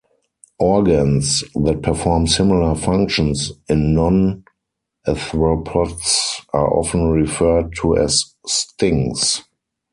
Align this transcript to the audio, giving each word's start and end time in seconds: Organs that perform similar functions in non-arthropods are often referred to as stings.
Organs 0.57 1.43
that 1.53 1.83
perform 1.83 2.25
similar 2.25 2.73
functions 2.73 3.51
in 3.69 3.93
non-arthropods 3.93 6.41
are 6.53 6.73
often 6.75 7.11
referred 7.11 7.75
to 7.83 7.97
as 7.97 8.33
stings. 8.47 9.43